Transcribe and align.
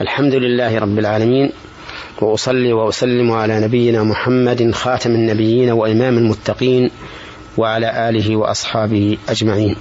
الحمد 0.00 0.34
لله 0.34 0.78
رب 0.78 0.98
العالمين 0.98 1.50
وأصلي 2.20 2.72
وأسلم 2.72 3.32
على 3.32 3.60
نبينا 3.60 4.02
محمد 4.02 4.70
خاتم 4.74 5.10
النبيين 5.10 5.70
وإمام 5.70 6.18
المتقين 6.18 6.90
وعلى 7.56 8.08
آله 8.08 8.36
وأصحابه 8.36 9.18
أجمعين. 9.28 9.76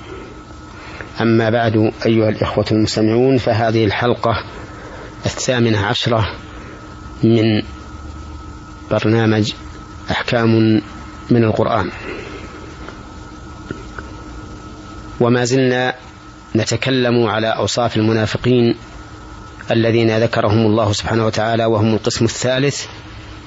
أما 1.22 1.50
بعد 1.50 1.92
أيها 2.06 2.30
الإخوة 2.30 2.66
المستمعون 2.72 3.38
فهذه 3.38 3.86
الحلقة 3.86 4.44
الثامنة 5.26 5.86
عشرة 5.86 6.32
من 7.24 7.62
برنامج 8.92 9.54
أحكام 10.12 10.82
من 11.30 11.44
القرآن. 11.44 11.92
وما 15.20 15.46
زلنا 15.46 15.96
نتكلم 16.56 17.26
على 17.26 17.48
أوصاف 17.48 17.98
المنافقين 17.98 18.76
الذين 19.72 20.18
ذكرهم 20.18 20.66
الله 20.66 20.92
سبحانه 20.92 21.26
وتعالى 21.26 21.66
وهم 21.66 21.94
القسم 21.94 22.26
الثالث 22.26 22.86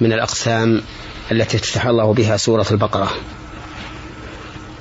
من 0.00 0.12
الأقسام 0.12 0.82
التي 1.32 1.56
افتتح 1.56 1.86
الله 1.86 2.14
بها 2.14 2.36
سورة 2.36 2.66
البقرة. 2.70 3.10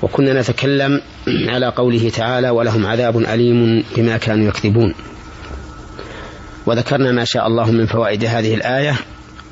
وكنا 0.02 0.42
نتكلم 0.42 1.02
على 1.28 1.68
قوله 1.68 2.10
تعالى 2.10 2.50
ولهم 2.50 2.86
عذاب 2.86 3.18
أليم 3.18 3.84
بما 3.96 4.18
كانوا 4.18 4.48
يكذبون. 4.48 4.96
وذكرنا 6.66 7.12
ما 7.12 7.26
شاء 7.26 7.48
الله 7.48 7.72
من 7.72 7.86
فوائد 7.86 8.26
هذه 8.26 8.54
الآية 8.54 8.96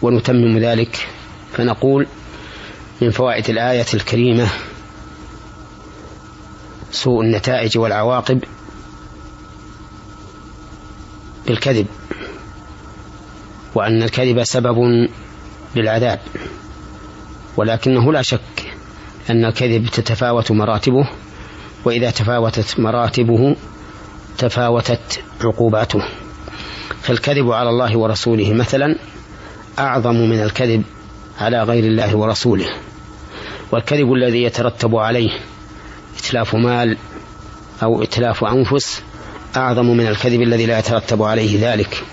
ونتمم 0.02 0.59
ذلك. 0.59 1.08
فنقول 1.54 2.08
من 3.02 3.12
فوائد 3.12 3.50
الآية 3.50 3.86
الكريمة 3.94 4.48
سوء 6.92 7.22
النتائج 7.22 7.78
والعواقب 7.78 8.44
بالكذب 11.48 11.88
وأن 13.76 14.04
الكذب 14.04 14.44
سبب 14.44 15.08
للعذاب 15.76 16.20
ولكنه 17.58 18.14
لا 18.14 18.22
شك 18.22 18.73
أن 19.30 19.45
الكذب 19.45 19.88
تتفاوت 19.88 20.52
مراتبه 20.52 21.09
وإذا 21.86 22.12
تفاوتت 22.12 22.80
مراتبه 22.80 23.56
تفاوتت 24.38 25.23
عقوباته. 25.44 26.04
فالكذب 27.02 27.52
على 27.52 27.70
الله 27.70 27.98
ورسوله 27.98 28.54
مثلا 28.54 28.95
أعظم 29.80 30.16
من 30.16 30.44
الكذب 30.44 30.84
على 31.39 31.64
غير 31.64 31.84
الله 31.84 32.17
ورسوله. 32.17 32.67
والكذب 33.72 34.14
الذي 34.14 34.44
يترتب 34.44 34.95
عليه 34.95 35.32
إتلاف 36.20 36.56
مال 36.56 36.98
أو 37.84 38.04
إتلاف 38.04 38.44
أنفس 38.44 39.04
أعظم 39.58 39.86
من 39.97 40.08
الكذب 40.08 40.41
الذي 40.41 40.66
لا 40.66 40.80
يترتب 40.80 41.23
عليه 41.23 41.73
ذلك. 41.73 42.03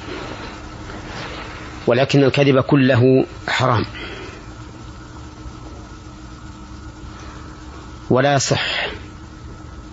ولكن 1.86 2.24
الكذب 2.24 2.60
كله 2.60 3.26
حرام. 3.48 3.84
ولا 8.10 8.34
يصح 8.34 8.86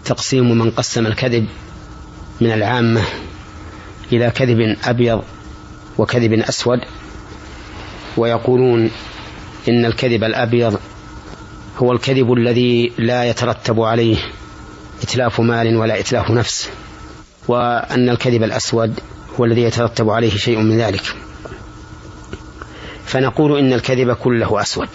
تقسيم 0.06 0.58
من 0.58 0.72
قسم 0.72 1.08
الكذب 1.08 1.48
من 2.42 2.52
العامة 2.52 3.04
إلى 4.14 4.32
كذب 4.32 4.78
أبيض 4.84 5.24
وكذب 5.98 6.34
أسود. 6.34 6.80
ويقولون 8.18 8.92
إن 9.70 9.86
الكذب 9.86 10.24
الأبيض 10.24 10.80
هو 11.78 11.92
الكذب 11.92 12.34
الذي 12.34 12.92
لا 12.98 13.24
يترتب 13.26 13.82
عليه 13.82 14.18
إتلاف 15.04 15.42
مال 15.42 15.78
ولا 15.78 16.00
إتلاف 16.00 16.32
نفس. 16.32 16.70
وأن 17.48 18.10
الكذب 18.10 18.44
الأسود 18.44 19.00
هو 19.40 19.46
الذي 19.46 19.62
يترتب 19.62 20.10
عليه 20.10 20.38
شيء 20.38 20.60
من 20.60 20.78
ذلك. 20.78 21.16
فنقول 23.06 23.60
إن 23.60 23.74
الكذب 23.74 24.14
كله 24.14 24.62
أسود 24.62 24.88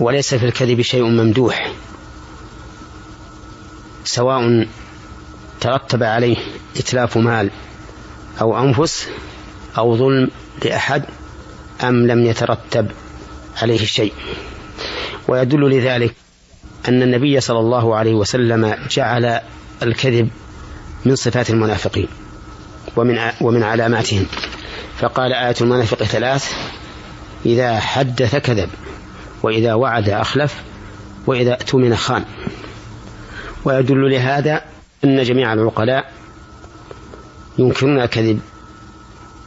وليس 0.00 0.34
في 0.34 0.46
الكذب 0.46 0.80
شيء 0.80 1.04
ممدوح 1.04 1.72
سواء 4.04 4.66
ترتب 5.60 6.02
عليه 6.02 6.36
إتلاف 6.76 7.16
مال 7.16 7.50
أو 8.40 8.58
أنفس 8.58 9.08
أو 9.78 9.96
ظلم 9.96 10.30
لأحد 10.64 11.04
أم 11.82 12.06
لم 12.06 12.26
يترتب 12.26 12.90
عليه 13.62 13.84
شيء. 13.84 14.12
ويدل 15.28 15.70
لذلك 15.70 16.14
أن 16.88 17.02
النبي 17.02 17.40
صلى 17.40 17.58
الله 17.58 17.96
عليه 17.96 18.14
وسلم 18.14 18.76
جعل 18.90 19.40
الكذب 19.82 20.28
من 21.04 21.16
صفات 21.16 21.50
المنافقين 21.50 22.08
ومن 22.96 23.18
ومن 23.40 23.62
علاماتهم. 23.62 24.26
فقال 24.98 25.32
آية 25.32 25.54
المنافق 25.60 26.02
ثلاث 26.02 26.52
إذا 27.46 27.80
حدث 27.80 28.36
كذب 28.36 28.68
وإذا 29.42 29.74
وعد 29.74 30.08
أخلف 30.08 30.54
وإذا 31.26 31.52
اؤتمن 31.52 31.96
خان. 31.96 32.24
ويدل 33.64 34.10
لهذا 34.10 34.62
أن 35.04 35.22
جميع 35.22 35.52
العقلاء 35.52 36.12
ينكرون 37.58 38.00
الكذب 38.00 38.40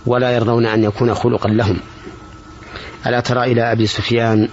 ولا 0.05 0.31
يرضون 0.31 0.65
أن 0.65 0.83
يكون 0.83 1.13
خلقا 1.13 1.49
لهم. 1.49 1.79
ألا 3.07 3.19
ترى 3.19 3.51
إلى 3.51 3.71
أبي 3.71 3.87
سفيان 3.87 4.49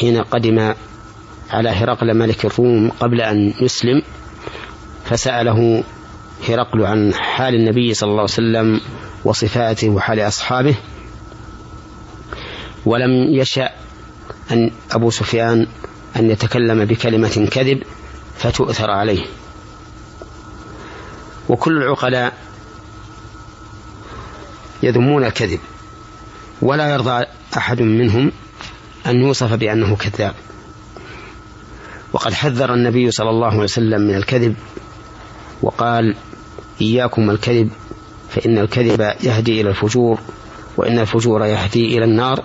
حين 0.00 0.22
قدم 0.22 0.74
على 1.50 1.68
هرقل 1.68 2.14
ملك 2.14 2.44
الروم 2.44 2.90
قبل 2.90 3.20
أن 3.20 3.54
يسلم 3.60 4.02
فسأله 5.04 5.84
هرقل 6.48 6.86
عن 6.86 7.14
حال 7.14 7.54
النبي 7.54 7.94
صلى 7.94 8.10
الله 8.10 8.20
عليه 8.20 8.32
وسلم 8.32 8.80
وصفاته 9.24 9.88
وحال 9.88 10.20
أصحابه. 10.20 10.74
ولم 12.86 13.34
يشأ 13.34 13.70
أن 14.50 14.70
أبو 14.90 15.10
سفيان 15.10 15.66
أن 16.16 16.30
يتكلم 16.30 16.84
بكلمة 16.84 17.48
كذب 17.52 17.82
فتؤثر 18.38 18.90
عليه. 18.90 19.26
وكل 21.48 21.76
العقلاء 21.76 22.32
يذمون 24.82 25.24
الكذب 25.24 25.60
ولا 26.62 26.92
يرضى 26.92 27.24
أحد 27.56 27.82
منهم 27.82 28.32
أن 29.06 29.16
يوصف 29.16 29.52
بأنه 29.54 29.96
كذاب. 29.96 30.34
وقد 32.12 32.32
حذر 32.34 32.74
النبي 32.74 33.10
صلى 33.10 33.30
الله 33.30 33.46
عليه 33.46 33.58
وسلم 33.58 34.00
من 34.00 34.14
الكذب 34.14 34.54
وقال 35.62 36.16
إياكم 36.82 37.30
الكذب 37.30 37.70
فإن 38.30 38.58
الكذب 38.58 39.00
يهدي 39.22 39.60
إلى 39.60 39.70
الفجور 39.70 40.18
وإن 40.76 40.98
الفجور 40.98 41.44
يهدي 41.44 41.98
إلى 41.98 42.04
النار 42.04 42.44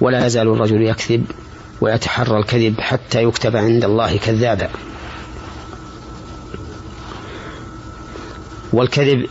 ولا 0.00 0.26
يزال 0.26 0.48
الرجل 0.48 0.82
يكذب 0.82 1.24
ويتحرى 1.80 2.38
الكذب 2.38 2.80
حتى 2.80 3.22
يكتب 3.22 3.56
عند 3.56 3.84
الله 3.84 4.16
كذابا. 4.16 4.68
والكذب 8.72 9.26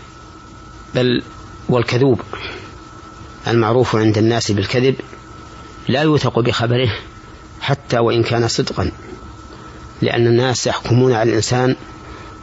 بل 0.95 1.23
والكذوب 1.69 2.21
المعروف 3.47 3.95
عند 3.95 4.17
الناس 4.17 4.51
بالكذب 4.51 4.95
لا 5.87 6.01
يوثق 6.01 6.39
بخبره 6.39 6.89
حتى 7.61 7.99
وإن 7.99 8.23
كان 8.23 8.47
صدقا 8.47 8.91
لأن 10.01 10.27
الناس 10.27 10.67
يحكمون 10.67 11.13
على 11.13 11.29
الإنسان 11.29 11.75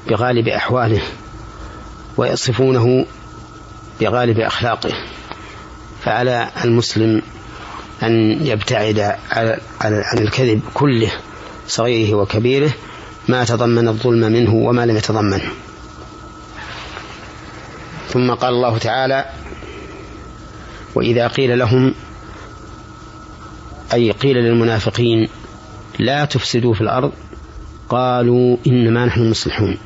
بغالب 0.09 0.49
أحواله. 0.49 1.03
ويصفونه 2.17 3.07
بغالب 4.01 4.41
أخلاقه 4.41 4.93
فعلى 6.03 6.49
المسلم 6.65 7.23
أن 8.03 8.47
يبتعد 8.47 9.17
عن 9.81 10.19
الكذب 10.19 10.61
كله 10.75 11.13
صغيره 11.69 12.15
وكبيره 12.15 12.73
ما 13.29 13.45
تضمن 13.45 13.89
الظلم 13.89 14.33
منه 14.33 14.55
وما 14.55 14.87
لم 14.87 14.97
يتضمنه 14.97 15.53
ثم 18.09 18.35
قال 18.35 18.55
الله 18.55 18.79
تعالى 18.79 19.25
وإذا 20.95 21.29
قيل 21.29 21.59
لهم 21.59 21.95
أي 23.93 24.11
قيل 24.11 24.37
للمنافقين 24.37 25.29
لا 25.99 26.25
تفسدوا 26.25 26.75
في 26.75 26.81
الأرض 26.81 27.13
قالوا 27.89 28.57
إنما 28.67 29.05
نحن 29.07 29.31
مصلحون 29.31 29.79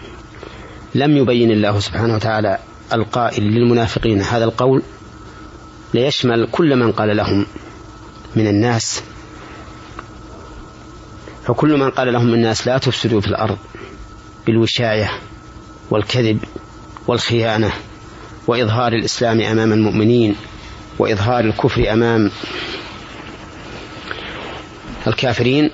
لم 0.95 1.17
يبين 1.17 1.51
الله 1.51 1.81
سبحانه 1.81 2.15
وتعالى 2.15 2.59
ألقائل 2.93 3.43
للمنافقين 3.43 4.23
هذا 4.23 4.45
القول 4.45 4.83
ليشمل 5.95 6.49
كل 6.53 6.77
من 6.77 6.93
قال 6.93 7.17
لهم 7.17 7.47
من 8.37 8.47
الناس. 8.47 9.03
فكل 11.45 11.79
من 11.79 11.91
قال 11.91 12.13
لهم 12.13 12.35
الناس 12.35 12.67
لا 12.67 12.79
تفسدوا 12.79 13.21
في 13.21 13.27
الأرض 13.27 13.59
بالوشاية 14.47 15.11
والكذب 15.91 16.39
والخيانة 17.07 17.73
وإظهار 18.47 18.93
الإسلام 18.93 19.41
أمام 19.41 19.73
المؤمنين 19.73 20.37
وإظهار 20.99 21.45
الكفر 21.45 21.93
أمام 21.93 22.31
الكافرين 25.07 25.71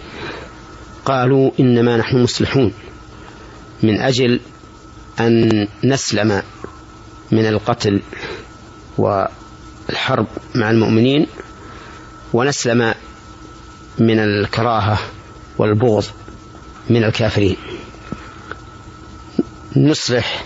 قالوا 1.04 1.50
إنما 1.60 1.96
نحن 1.96 2.22
مصلحون 2.22 2.72
من 3.82 4.00
أجل 4.00 4.40
أن 5.20 5.68
نسلم 5.84 6.42
من 7.32 7.46
القتل 7.46 8.02
والحرب 8.98 10.26
مع 10.54 10.70
المؤمنين 10.70 11.26
ونسلم 12.32 12.94
من 13.98 14.18
الكراهة 14.18 14.98
والبغض 15.58 16.04
من 16.90 17.04
الكافرين. 17.04 17.56
نصلح 19.76 20.44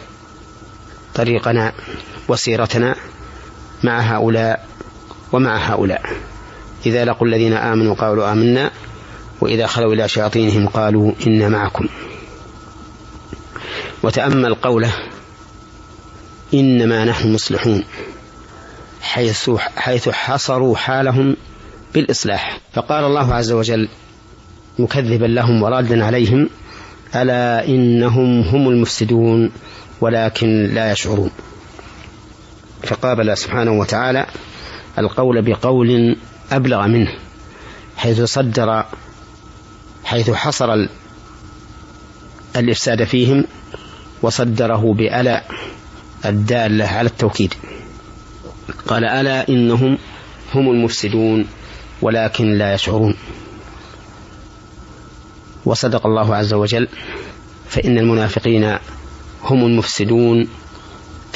طريقنا 1.14 1.72
وسيرتنا 2.28 2.96
مع 3.84 4.00
هؤلاء 4.00 4.66
ومع 5.32 5.56
هؤلاء. 5.56 6.02
إذا 6.86 7.04
لقوا 7.04 7.26
الذين 7.26 7.52
آمنوا 7.52 7.94
قالوا 7.94 8.32
آمنا 8.32 8.70
وإذا 9.40 9.66
خلوا 9.66 9.92
إلى 9.94 10.08
شياطينهم 10.08 10.68
قالوا 10.68 11.12
إنا 11.26 11.48
معكم. 11.48 11.88
وتأمل 14.02 14.54
قوله 14.54 14.92
إنما 16.54 17.04
نحن 17.04 17.34
مصلحون 17.34 17.84
حيث 19.00 19.50
حيث 19.76 20.08
حصروا 20.08 20.76
حالهم 20.76 21.36
بالإصلاح. 21.94 22.60
فقال 22.72 23.04
الله 23.04 23.34
عز 23.34 23.52
وجل 23.52 23.88
مكذبا 24.78 25.26
لهم 25.26 25.62
ورادا 25.62 26.04
عليهم 26.04 26.50
ألا 27.14 27.68
إنهم 27.68 28.40
هم 28.40 28.68
المفسدون 28.68 29.52
ولكن 30.00 30.74
لا 30.74 30.92
يشعرون. 30.92 31.30
فقابل 32.82 33.36
سبحانه 33.36 33.72
وتعالى 33.72 34.26
القول 34.98 35.42
بقول 35.42 36.16
أبلغ 36.52 36.86
منه 36.86 37.12
حيث 37.96 38.22
صدر 38.22 38.84
حيث 40.04 40.30
حصر 40.30 40.86
الإفساد 42.56 43.04
فيهم 43.04 43.44
وصدره 44.22 44.94
بألا 44.94 45.44
الدالة 46.24 46.84
على 46.84 47.08
التوكيد. 47.08 47.54
قال 48.86 49.04
ألا 49.04 49.48
إنهم 49.48 49.98
هم 50.54 50.70
المفسدون 50.70 51.46
ولكن 52.02 52.52
لا 52.52 52.74
يشعرون. 52.74 53.14
وصدق 55.64 56.06
الله 56.06 56.36
عز 56.36 56.54
وجل 56.54 56.88
فإن 57.68 57.98
المنافقين 57.98 58.78
هم 59.42 59.66
المفسدون 59.66 60.48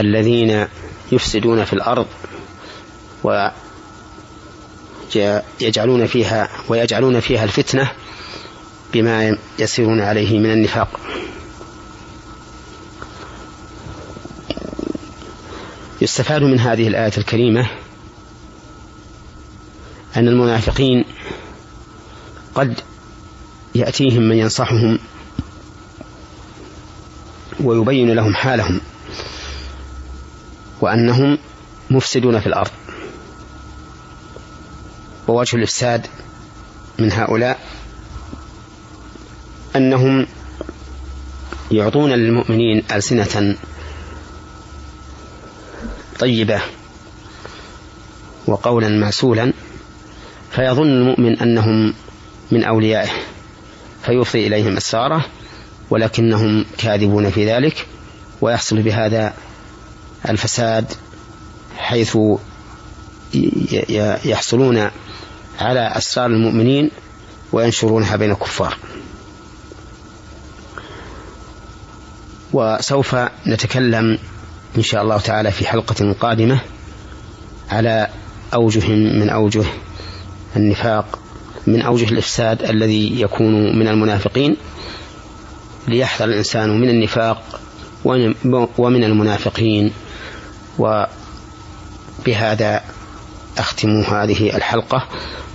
الذين 0.00 0.66
يفسدون 1.12 1.64
في 1.64 1.72
الأرض 1.72 2.06
ويجعلون 5.60 6.06
فيها 6.06 6.48
ويجعلون 6.68 7.20
فيها 7.20 7.44
الفتنة 7.44 7.90
بما 8.92 9.36
يسيرون 9.58 10.00
عليه 10.00 10.38
من 10.38 10.52
النفاق. 10.52 11.00
يستفاد 16.00 16.42
من 16.42 16.60
هذه 16.60 16.88
الآية 16.88 17.12
الكريمة 17.18 17.66
أن 20.16 20.28
المنافقين 20.28 21.04
قد 22.54 22.80
يأتيهم 23.74 24.22
من 24.22 24.36
ينصحهم 24.36 24.98
ويبين 27.60 28.12
لهم 28.12 28.34
حالهم 28.34 28.80
وأنهم 30.80 31.38
مفسدون 31.90 32.40
في 32.40 32.46
الأرض. 32.46 32.70
ووجه 35.28 35.56
الإفساد 35.56 36.06
من 36.98 37.12
هؤلاء 37.12 37.60
أنهم 39.76 40.26
يعطون 41.70 42.10
للمؤمنين 42.12 42.82
ألسنة 42.92 43.56
طيبة 46.20 46.60
وقولا 48.46 48.88
معسولا 48.88 49.52
فيظن 50.50 50.88
المؤمن 50.88 51.38
أنهم 51.38 51.94
من 52.50 52.64
أوليائه 52.64 53.10
فيفضي 54.02 54.46
إليهم 54.46 54.76
السارة 54.76 55.24
ولكنهم 55.90 56.64
كاذبون 56.78 57.30
في 57.30 57.52
ذلك 57.52 57.86
ويحصل 58.40 58.82
بهذا 58.82 59.34
الفساد 60.28 60.92
حيث 61.76 62.18
يحصلون 64.24 64.90
على 65.60 65.80
أسرار 65.96 66.26
المؤمنين 66.26 66.90
وينشرونها 67.52 68.16
بين 68.16 68.30
الكفار. 68.30 68.78
وسوف 72.52 73.16
نتكلم 73.46 74.18
إن 74.76 74.82
شاء 74.82 75.02
الله 75.02 75.18
تعالى 75.18 75.50
في 75.50 75.66
حلقة 75.66 76.12
قادمة 76.20 76.60
على 77.70 78.08
أوجه 78.54 78.88
من 78.90 79.30
أوجه 79.30 79.64
النفاق 80.56 81.18
من 81.66 81.82
أوجه 81.82 82.08
الإفساد 82.08 82.62
الذي 82.62 83.20
يكون 83.20 83.78
من 83.78 83.88
المنافقين 83.88 84.56
ليحذر 85.88 86.24
الإنسان 86.24 86.80
من 86.80 86.88
النفاق 86.88 87.60
ومن 88.78 89.04
المنافقين. 89.04 89.92
وبهذا 90.78 92.82
أختم 93.58 94.00
هذه 94.00 94.56
الحلقة 94.56 95.08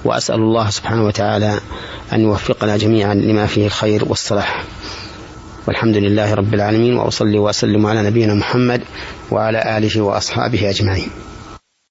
وأسأل 0.04 0.36
الله 0.36 0.70
سبحانه 0.70 1.06
وتعالى 1.06 1.60
أن 2.14 2.22
يوفقنا 2.22 2.78
جميعا 2.78 3.14
لما 3.14 3.46
فيه 3.46 3.66
الخير 3.66 4.06
والصلاح. 4.06 4.64
والحمد 5.68 5.98
لله 5.98 6.34
رب 6.34 6.54
العالمين 6.54 6.98
وأصلي 6.98 7.38
وأسلم 7.38 7.86
على 7.86 8.04
نبينا 8.04 8.34
محمد 8.34 8.82
وعلى 9.32 9.78
آله 9.78 10.02
وأصحابه 10.02 10.70
أجمعين. 10.70 11.10